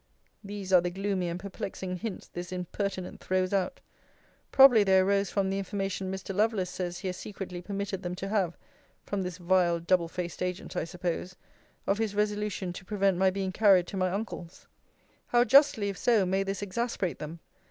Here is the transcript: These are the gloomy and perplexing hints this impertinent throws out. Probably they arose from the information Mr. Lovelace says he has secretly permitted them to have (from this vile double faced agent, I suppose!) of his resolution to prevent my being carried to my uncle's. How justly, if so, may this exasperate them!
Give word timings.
These 0.43 0.73
are 0.73 0.81
the 0.81 0.89
gloomy 0.89 1.27
and 1.27 1.39
perplexing 1.39 1.97
hints 1.97 2.27
this 2.27 2.51
impertinent 2.51 3.19
throws 3.19 3.53
out. 3.53 3.81
Probably 4.51 4.83
they 4.83 4.97
arose 4.97 5.29
from 5.29 5.51
the 5.51 5.59
information 5.59 6.11
Mr. 6.11 6.33
Lovelace 6.33 6.71
says 6.71 6.97
he 6.97 7.07
has 7.09 7.17
secretly 7.17 7.61
permitted 7.61 8.01
them 8.01 8.15
to 8.15 8.27
have 8.29 8.57
(from 9.05 9.21
this 9.21 9.37
vile 9.37 9.79
double 9.79 10.07
faced 10.07 10.41
agent, 10.41 10.75
I 10.75 10.85
suppose!) 10.85 11.35
of 11.85 11.99
his 11.99 12.15
resolution 12.15 12.73
to 12.73 12.83
prevent 12.83 13.17
my 13.17 13.29
being 13.29 13.51
carried 13.51 13.85
to 13.89 13.95
my 13.95 14.09
uncle's. 14.09 14.65
How 15.27 15.43
justly, 15.43 15.89
if 15.89 15.99
so, 15.99 16.25
may 16.25 16.41
this 16.41 16.63
exasperate 16.63 17.19
them! 17.19 17.39